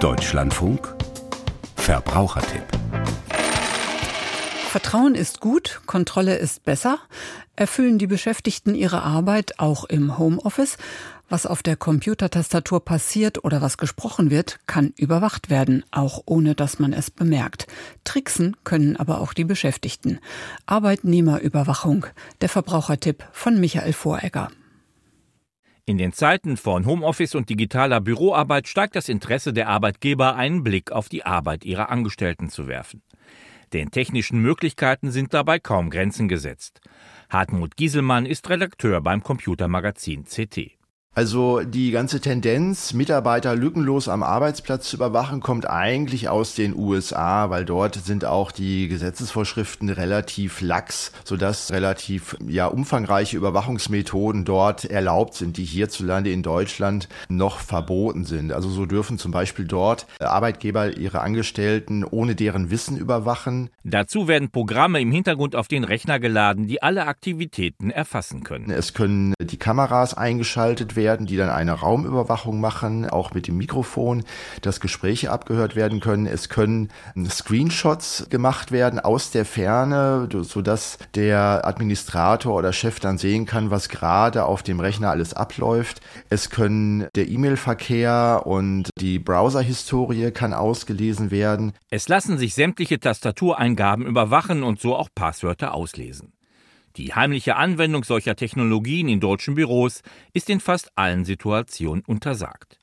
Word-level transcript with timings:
Deutschlandfunk 0.00 0.94
Verbrauchertipp 1.76 2.62
Vertrauen 4.70 5.14
ist 5.14 5.40
gut, 5.40 5.82
Kontrolle 5.84 6.36
ist 6.38 6.64
besser. 6.64 7.00
Erfüllen 7.54 7.98
die 7.98 8.06
Beschäftigten 8.06 8.74
ihre 8.74 9.02
Arbeit 9.02 9.58
auch 9.58 9.84
im 9.84 10.16
Homeoffice? 10.16 10.78
Was 11.28 11.44
auf 11.44 11.62
der 11.62 11.76
Computertastatur 11.76 12.82
passiert 12.82 13.44
oder 13.44 13.60
was 13.60 13.76
gesprochen 13.76 14.30
wird, 14.30 14.60
kann 14.66 14.94
überwacht 14.96 15.50
werden, 15.50 15.84
auch 15.90 16.22
ohne 16.24 16.54
dass 16.54 16.78
man 16.78 16.94
es 16.94 17.10
bemerkt. 17.10 17.66
Tricksen 18.04 18.56
können 18.64 18.96
aber 18.96 19.20
auch 19.20 19.34
die 19.34 19.44
Beschäftigten. 19.44 20.18
Arbeitnehmerüberwachung. 20.64 22.06
Der 22.40 22.48
Verbrauchertipp 22.48 23.28
von 23.32 23.60
Michael 23.60 23.92
Voregger. 23.92 24.48
In 25.86 25.98
den 25.98 26.12
Zeiten 26.12 26.56
von 26.56 26.86
Homeoffice 26.86 27.34
und 27.34 27.48
digitaler 27.48 28.00
Büroarbeit 28.00 28.68
steigt 28.68 28.96
das 28.96 29.08
Interesse 29.08 29.52
der 29.52 29.68
Arbeitgeber, 29.68 30.36
einen 30.36 30.62
Blick 30.62 30.92
auf 30.92 31.08
die 31.08 31.24
Arbeit 31.24 31.64
ihrer 31.64 31.90
Angestellten 31.90 32.48
zu 32.50 32.68
werfen. 32.68 33.02
Den 33.72 33.90
technischen 33.90 34.40
Möglichkeiten 34.40 35.10
sind 35.10 35.32
dabei 35.32 35.58
kaum 35.58 35.90
Grenzen 35.90 36.28
gesetzt. 36.28 36.80
Hartmut 37.28 37.76
Gieselmann 37.76 38.26
ist 38.26 38.48
Redakteur 38.50 39.00
beim 39.00 39.22
Computermagazin 39.22 40.24
CT. 40.24 40.79
Also 41.12 41.62
die 41.62 41.90
ganze 41.90 42.20
Tendenz, 42.20 42.94
Mitarbeiter 42.94 43.56
lückenlos 43.56 44.08
am 44.08 44.22
Arbeitsplatz 44.22 44.88
zu 44.88 44.94
überwachen, 44.94 45.40
kommt 45.40 45.68
eigentlich 45.68 46.28
aus 46.28 46.54
den 46.54 46.72
USA, 46.76 47.50
weil 47.50 47.64
dort 47.64 47.96
sind 47.96 48.24
auch 48.24 48.52
die 48.52 48.86
Gesetzesvorschriften 48.86 49.90
relativ 49.90 50.60
lax, 50.60 51.10
sodass 51.24 51.72
relativ 51.72 52.36
ja 52.46 52.68
umfangreiche 52.68 53.36
Überwachungsmethoden 53.36 54.44
dort 54.44 54.84
erlaubt 54.84 55.34
sind, 55.34 55.56
die 55.56 55.64
hierzulande 55.64 56.30
in 56.30 56.44
Deutschland 56.44 57.08
noch 57.28 57.58
verboten 57.58 58.24
sind. 58.24 58.52
Also 58.52 58.68
so 58.68 58.86
dürfen 58.86 59.18
zum 59.18 59.32
Beispiel 59.32 59.64
dort 59.64 60.06
Arbeitgeber 60.20 60.96
ihre 60.96 61.22
Angestellten 61.22 62.04
ohne 62.04 62.36
deren 62.36 62.70
Wissen 62.70 62.96
überwachen. 62.96 63.70
Dazu 63.82 64.28
werden 64.28 64.50
Programme 64.50 65.00
im 65.00 65.10
Hintergrund 65.10 65.56
auf 65.56 65.66
den 65.66 65.82
Rechner 65.82 66.20
geladen, 66.20 66.68
die 66.68 66.84
alle 66.84 67.08
Aktivitäten 67.08 67.90
erfassen 67.90 68.44
können. 68.44 68.70
Es 68.70 68.94
können 68.94 69.34
die 69.42 69.56
Kameras 69.56 70.14
eingeschaltet 70.14 70.94
werden 70.94 70.99
werden, 71.00 71.26
die 71.26 71.38
dann 71.38 71.48
eine 71.48 71.72
Raumüberwachung 71.72 72.60
machen, 72.60 73.08
auch 73.08 73.32
mit 73.32 73.48
dem 73.48 73.56
Mikrofon, 73.56 74.22
dass 74.60 74.80
Gespräche 74.80 75.30
abgehört 75.30 75.74
werden 75.76 76.00
können. 76.00 76.26
Es 76.26 76.50
können 76.50 76.88
Screenshots 77.28 78.26
gemacht 78.28 78.70
werden 78.70 79.00
aus 79.00 79.30
der 79.30 79.46
Ferne, 79.46 80.28
sodass 80.42 80.98
der 81.14 81.62
Administrator 81.64 82.54
oder 82.54 82.74
Chef 82.74 83.00
dann 83.00 83.16
sehen 83.16 83.46
kann, 83.46 83.70
was 83.70 83.88
gerade 83.88 84.44
auf 84.44 84.62
dem 84.62 84.78
Rechner 84.78 85.10
alles 85.10 85.32
abläuft. 85.32 86.00
Es 86.28 86.50
können 86.50 87.08
der 87.16 87.28
E-Mail-Verkehr 87.28 88.42
und 88.44 88.90
die 88.98 89.18
Browser-Historie 89.18 90.30
kann 90.32 90.52
ausgelesen 90.52 91.30
werden. 91.30 91.72
Es 91.88 92.08
lassen 92.08 92.36
sich 92.36 92.54
sämtliche 92.54 93.00
Tastatureingaben 93.00 94.04
überwachen 94.06 94.62
und 94.62 94.80
so 94.80 94.94
auch 94.96 95.08
Passwörter 95.14 95.72
auslesen. 95.72 96.32
Die 96.96 97.14
heimliche 97.14 97.56
Anwendung 97.56 98.04
solcher 98.04 98.36
Technologien 98.36 99.08
in 99.08 99.20
deutschen 99.20 99.54
Büros 99.54 100.02
ist 100.32 100.50
in 100.50 100.60
fast 100.60 100.96
allen 100.96 101.24
Situationen 101.24 102.04
untersagt. 102.04 102.78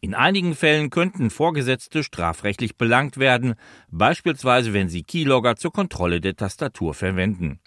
In 0.00 0.14
einigen 0.14 0.54
Fällen 0.54 0.90
könnten 0.90 1.30
Vorgesetzte 1.30 2.02
strafrechtlich 2.02 2.76
belangt 2.76 3.16
werden, 3.16 3.54
beispielsweise 3.90 4.72
wenn 4.72 4.88
sie 4.88 5.02
Keylogger 5.02 5.56
zur 5.56 5.72
Kontrolle 5.72 6.20
der 6.20 6.36
Tastatur 6.36 6.94
verwenden. 6.94 7.60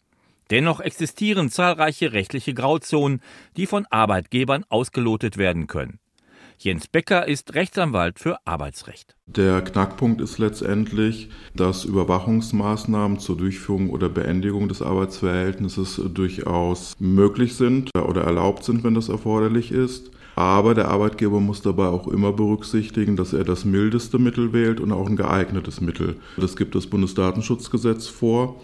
Dennoch 0.50 0.80
existieren 0.80 1.50
zahlreiche 1.50 2.12
rechtliche 2.12 2.54
Grauzonen, 2.54 3.22
die 3.56 3.66
von 3.66 3.86
Arbeitgebern 3.88 4.66
ausgelotet 4.70 5.38
werden 5.38 5.68
können. 5.68 6.00
Jens 6.62 6.90
Becker 6.90 7.26
ist 7.26 7.56
Rechtsanwalt 7.56 8.20
für 8.20 8.46
Arbeitsrecht. 8.46 9.16
Der 9.28 9.62
Knackpunkt 9.62 10.20
ist 10.20 10.40
letztendlich, 10.40 11.30
dass 11.56 11.86
Überwachungsmaßnahmen 11.86 13.18
zur 13.18 13.38
Durchführung 13.38 13.90
oder 13.92 14.10
Beendigung 14.10 14.68
des 14.68 14.82
Arbeitsverhältnisses 14.82 16.02
durchaus 16.14 16.96
möglich 17.00 17.56
sind 17.56 17.92
oder 17.96 18.26
erlaubt 18.26 18.66
sind, 18.66 18.84
wenn 18.84 18.94
das 18.94 19.08
erforderlich 19.08 19.72
ist. 19.72 20.12
Aber 20.36 20.76
der 20.76 20.90
Arbeitgeber 20.90 21.40
muss 21.40 21.62
dabei 21.62 21.88
auch 21.88 22.10
immer 22.10 22.34
berücksichtigen, 22.34 23.16
dass 23.16 23.32
er 23.32 23.46
das 23.46 23.64
mildeste 23.64 24.20
Mittel 24.20 24.52
wählt 24.52 24.82
und 24.82 24.92
auch 24.92 25.08
ein 25.08 25.16
geeignetes 25.16 25.80
Mittel. 25.80 26.18
Das 26.36 26.58
gibt 26.58 26.76
das 26.76 26.88
Bundesdatenschutzgesetz 26.88 28.08
vor. 28.08 28.60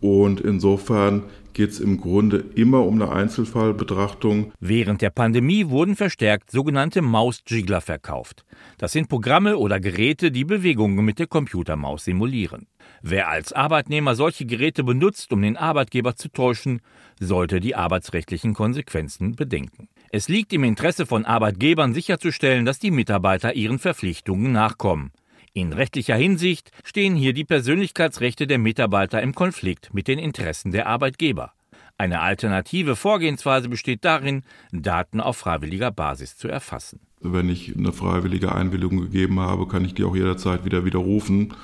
Und 0.00 0.40
insofern 0.40 1.22
geht 1.56 1.70
es 1.70 1.80
im 1.80 1.98
Grunde 1.98 2.44
immer 2.54 2.84
um 2.84 3.00
eine 3.00 3.10
Einzelfallbetrachtung. 3.10 4.52
Während 4.60 5.00
der 5.00 5.08
Pandemie 5.08 5.70
wurden 5.70 5.96
verstärkt 5.96 6.50
sogenannte 6.50 7.00
Mausjiggler 7.00 7.80
verkauft. 7.80 8.44
Das 8.76 8.92
sind 8.92 9.08
Programme 9.08 9.56
oder 9.56 9.80
Geräte, 9.80 10.30
die 10.30 10.44
Bewegungen 10.44 11.02
mit 11.02 11.18
der 11.18 11.26
Computermaus 11.26 12.04
simulieren. 12.04 12.66
Wer 13.00 13.30
als 13.30 13.54
Arbeitnehmer 13.54 14.14
solche 14.14 14.44
Geräte 14.44 14.84
benutzt, 14.84 15.32
um 15.32 15.40
den 15.40 15.56
Arbeitgeber 15.56 16.14
zu 16.14 16.28
täuschen, 16.28 16.82
sollte 17.18 17.58
die 17.58 17.74
arbeitsrechtlichen 17.74 18.52
Konsequenzen 18.52 19.34
bedenken. 19.34 19.88
Es 20.12 20.28
liegt 20.28 20.52
im 20.52 20.62
Interesse 20.62 21.06
von 21.06 21.24
Arbeitgebern 21.24 21.94
sicherzustellen, 21.94 22.66
dass 22.66 22.80
die 22.80 22.90
Mitarbeiter 22.90 23.54
ihren 23.54 23.78
Verpflichtungen 23.78 24.52
nachkommen. 24.52 25.10
In 25.56 25.72
rechtlicher 25.72 26.16
Hinsicht 26.16 26.70
stehen 26.84 27.16
hier 27.16 27.32
die 27.32 27.46
Persönlichkeitsrechte 27.46 28.46
der 28.46 28.58
Mitarbeiter 28.58 29.22
im 29.22 29.34
Konflikt 29.34 29.94
mit 29.94 30.06
den 30.06 30.18
Interessen 30.18 30.70
der 30.70 30.86
Arbeitgeber. 30.86 31.54
Eine 31.96 32.20
alternative 32.20 32.94
Vorgehensweise 32.94 33.70
besteht 33.70 34.04
darin, 34.04 34.42
Daten 34.70 35.18
auf 35.18 35.38
freiwilliger 35.38 35.90
Basis 35.90 36.36
zu 36.36 36.48
erfassen. 36.48 37.00
Wenn 37.22 37.48
ich 37.48 37.74
eine 37.74 37.94
freiwillige 37.94 38.54
Einwilligung 38.54 39.00
gegeben 39.00 39.40
habe, 39.40 39.66
kann 39.66 39.82
ich 39.86 39.94
die 39.94 40.04
auch 40.04 40.14
jederzeit 40.14 40.66
wieder 40.66 40.84
widerrufen 40.84 41.54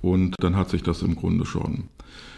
und 0.00 0.34
dann 0.38 0.56
hat 0.56 0.70
sich 0.70 0.82
das 0.82 1.02
im 1.02 1.14
Grunde 1.14 1.44
schon. 1.44 1.90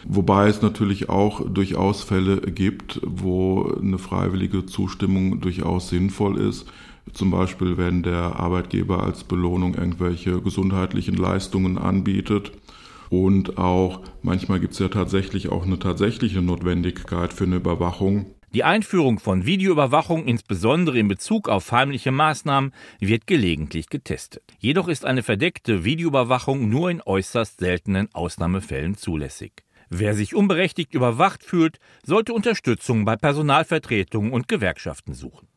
Wobei 0.06 0.48
es 0.48 0.62
natürlich 0.62 1.10
auch 1.10 1.48
durchaus 1.48 2.02
Fälle 2.02 2.40
gibt, 2.40 3.00
wo 3.04 3.72
eine 3.80 3.98
freiwillige 3.98 4.66
Zustimmung 4.66 5.40
durchaus 5.40 5.90
sinnvoll 5.90 6.40
ist. 6.40 6.66
Zum 7.12 7.30
Beispiel, 7.30 7.76
wenn 7.76 8.02
der 8.02 8.36
Arbeitgeber 8.40 9.02
als 9.02 9.24
Belohnung 9.24 9.74
irgendwelche 9.74 10.40
gesundheitlichen 10.40 11.16
Leistungen 11.16 11.78
anbietet. 11.78 12.52
Und 13.10 13.58
auch 13.58 14.00
manchmal 14.22 14.60
gibt 14.60 14.72
es 14.72 14.78
ja 14.78 14.88
tatsächlich 14.88 15.50
auch 15.50 15.64
eine 15.64 15.78
tatsächliche 15.78 16.42
Notwendigkeit 16.42 17.32
für 17.32 17.44
eine 17.44 17.56
Überwachung. 17.56 18.26
Die 18.54 18.64
Einführung 18.64 19.18
von 19.18 19.46
Videoüberwachung, 19.46 20.26
insbesondere 20.26 20.98
in 20.98 21.08
Bezug 21.08 21.48
auf 21.48 21.72
heimliche 21.72 22.12
Maßnahmen, 22.12 22.72
wird 23.00 23.26
gelegentlich 23.26 23.88
getestet. 23.88 24.44
Jedoch 24.60 24.86
ist 24.86 25.04
eine 25.04 25.24
verdeckte 25.24 25.84
Videoüberwachung 25.84 26.68
nur 26.68 26.88
in 26.88 27.02
äußerst 27.02 27.58
seltenen 27.58 28.08
Ausnahmefällen 28.14 28.96
zulässig. 28.96 29.64
Wer 29.90 30.14
sich 30.14 30.34
unberechtigt 30.34 30.94
überwacht 30.94 31.42
fühlt, 31.42 31.78
sollte 32.04 32.32
Unterstützung 32.32 33.04
bei 33.04 33.16
Personalvertretungen 33.16 34.32
und 34.32 34.46
Gewerkschaften 34.46 35.14
suchen. 35.14 35.48